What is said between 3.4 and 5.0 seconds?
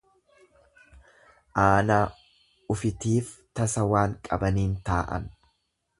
tasa waan qabaniin